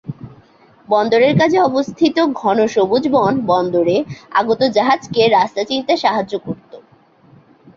বন্দরের 0.89 1.33
কাছে 1.39 1.57
অবস্থিত 1.61 2.17
ঘন 2.33 2.57
সবুজ 2.67 3.03
বন 3.07 3.33
বন্দরে 3.45 3.97
আগত 4.31 4.61
জাহাজকে 4.69 5.21
রাস্তা 5.29 5.61
চিনতে 5.63 5.93
সাহায্য 5.97 6.33
করত। 6.39 6.71